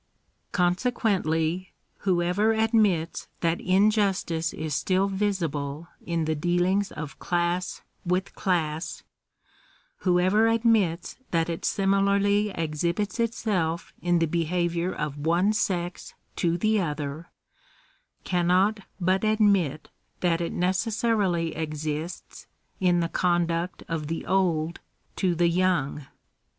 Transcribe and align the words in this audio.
Consequently, 0.51 1.73
whoever 1.99 2.53
admits 2.53 3.27
that 3.41 3.61
injustice 3.61 4.51
is 4.51 4.73
still 4.73 5.07
visible 5.07 5.89
in 6.03 6.25
the 6.25 6.33
dealings 6.33 6.91
of 6.91 7.19
class 7.19 7.83
with 8.03 8.33
class— 8.33 9.03
whoever 9.99 10.47
admits 10.47 11.17
that 11.29 11.49
it 11.49 11.63
similarly 11.65 12.49
exhibits 12.49 13.19
itself 13.19 13.93
in 14.01 14.17
the 14.17 14.25
behaviour 14.25 14.91
of 14.91 15.19
one 15.19 15.53
sex 15.53 16.15
to 16.35 16.57
the 16.57 16.81
other, 16.81 17.29
cannot 18.23 18.79
but 18.99 19.23
admit 19.23 19.89
that 20.21 20.41
it 20.41 20.51
necessarily 20.51 21.53
exists 21.55 22.47
in 22.79 23.01
the 23.01 23.07
conduct 23.09 23.83
of 23.87 24.07
the 24.07 24.25
old 24.25 24.79
to 25.15 25.35
the 25.35 25.47
young. 25.47 26.07